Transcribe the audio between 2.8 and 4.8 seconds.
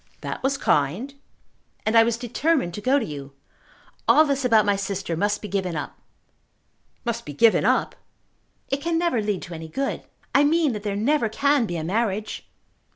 go to you. All this about my